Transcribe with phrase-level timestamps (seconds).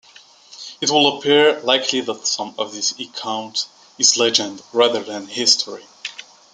[0.81, 3.67] It would appear likely that some of this account
[3.99, 5.85] is legend rather than history.